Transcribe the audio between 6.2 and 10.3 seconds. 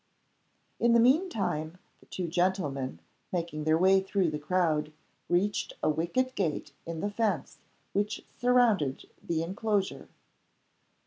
gate in the fence which surrounded the inclosure.